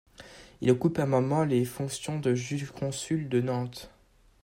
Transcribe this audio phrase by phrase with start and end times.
[0.61, 3.91] Il occupe un moment les fonctions de juge-consul de Nantes.